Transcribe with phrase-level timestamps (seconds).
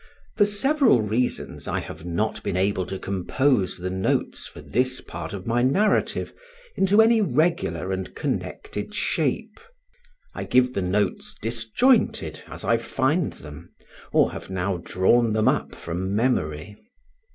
[0.35, 5.31] For several reasons I have not been able to compose the notes for this part
[5.31, 6.33] of my narrative
[6.75, 9.59] into any regular and connected shape.
[10.33, 13.69] I give the notes disjointed as I find them,
[14.11, 16.77] or have now drawn them up from memory.